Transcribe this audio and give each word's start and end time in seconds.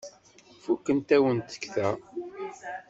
Fukent-awen 0.61 1.37
tekta. 1.41 1.87